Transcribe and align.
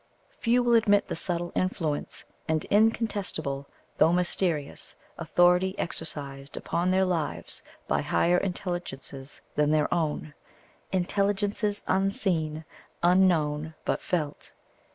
Few 0.39 0.63
will 0.63 0.73
admit 0.73 1.07
the 1.07 1.15
subtle 1.15 1.51
influence 1.53 2.25
and 2.47 2.65
incontestable, 2.71 3.67
though 3.99 4.11
mysterious, 4.11 4.95
authority 5.19 5.77
exercised 5.77 6.57
upon 6.57 6.89
their 6.89 7.05
lives 7.05 7.61
by 7.87 8.01
higher 8.01 8.37
intelligences 8.39 9.41
than 9.53 9.69
their 9.69 9.93
own 9.93 10.33
intelligences 10.91 11.83
unseen, 11.87 12.65
unknown, 13.03 13.75
but 13.85 14.01
felt. 14.01 14.53